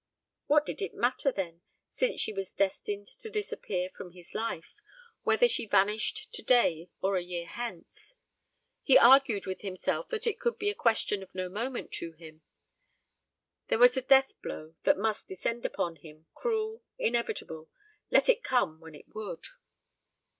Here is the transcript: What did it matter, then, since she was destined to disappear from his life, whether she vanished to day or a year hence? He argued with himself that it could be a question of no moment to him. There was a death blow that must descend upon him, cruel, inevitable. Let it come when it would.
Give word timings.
What 0.47 0.65
did 0.65 0.81
it 0.81 0.95
matter, 0.95 1.31
then, 1.31 1.61
since 1.87 2.19
she 2.19 2.33
was 2.33 2.53
destined 2.53 3.05
to 3.05 3.29
disappear 3.29 3.91
from 3.91 4.13
his 4.13 4.33
life, 4.33 4.73
whether 5.21 5.47
she 5.47 5.67
vanished 5.67 6.33
to 6.33 6.41
day 6.41 6.89
or 7.01 7.15
a 7.15 7.21
year 7.21 7.45
hence? 7.45 8.15
He 8.81 8.97
argued 8.97 9.45
with 9.45 9.61
himself 9.61 10.07
that 10.09 10.25
it 10.25 10.39
could 10.39 10.57
be 10.57 10.71
a 10.71 10.73
question 10.73 11.21
of 11.21 11.35
no 11.35 11.49
moment 11.49 11.91
to 12.01 12.13
him. 12.13 12.41
There 13.67 13.77
was 13.77 13.95
a 13.95 14.01
death 14.01 14.33
blow 14.41 14.73
that 14.85 14.97
must 14.97 15.27
descend 15.27 15.67
upon 15.67 15.97
him, 15.97 16.25
cruel, 16.33 16.81
inevitable. 16.97 17.69
Let 18.09 18.27
it 18.27 18.43
come 18.43 18.79
when 18.79 18.95
it 18.95 19.13
would. 19.13 19.45